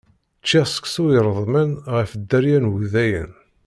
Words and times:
Čččiɣ 0.39 0.65
seksu 0.69 1.05
iṛedmen 1.17 1.69
ɣef 1.95 2.11
dderya 2.21 2.57
n 2.59 2.69
wudayen. 2.71 3.31